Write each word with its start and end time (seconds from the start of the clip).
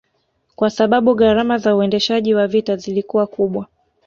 kwasababu 0.55 1.15
gharama 1.15 1.57
za 1.57 1.75
uendeshaji 1.75 2.33
wa 2.33 2.47
vita 2.47 2.75
zilikuwa 2.75 3.27
kubwa 3.27 3.67